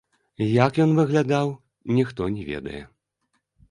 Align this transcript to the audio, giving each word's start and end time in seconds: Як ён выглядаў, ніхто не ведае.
Як 0.65 0.79
ён 0.85 0.95
выглядаў, 1.01 1.47
ніхто 2.01 2.21
не 2.39 2.43
ведае. 2.53 2.83